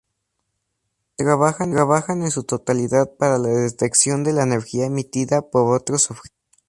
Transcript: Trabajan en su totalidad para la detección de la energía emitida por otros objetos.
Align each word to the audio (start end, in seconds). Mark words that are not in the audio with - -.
Trabajan 1.15 1.77
en 2.23 2.31
su 2.31 2.43
totalidad 2.43 3.11
para 3.19 3.37
la 3.37 3.49
detección 3.49 4.23
de 4.23 4.33
la 4.33 4.41
energía 4.41 4.87
emitida 4.87 5.43
por 5.47 5.75
otros 5.79 6.09
objetos. 6.09 6.33